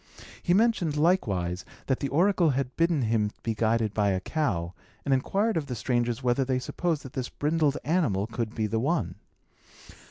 [0.41, 4.73] He mentioned, likewise, that the oracle had bidden him be guided by a cow,
[5.05, 8.79] and inquired of the strangers whether they supposed that this brindled animal could be the
[8.79, 9.13] one.